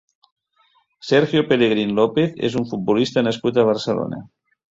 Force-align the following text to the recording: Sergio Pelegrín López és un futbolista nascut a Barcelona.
Sergio 1.09 1.43
Pelegrín 1.51 1.93
López 1.99 2.33
és 2.49 2.57
un 2.63 2.67
futbolista 2.71 3.25
nascut 3.29 3.61
a 3.65 3.69
Barcelona. 3.71 4.25